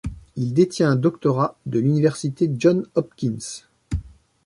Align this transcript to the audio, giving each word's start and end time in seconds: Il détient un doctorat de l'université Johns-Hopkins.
Il 0.35 0.55
détient 0.55 0.89
un 0.89 0.95
doctorat 0.95 1.55
de 1.67 1.77
l'université 1.77 2.49
Johns-Hopkins. 2.51 3.67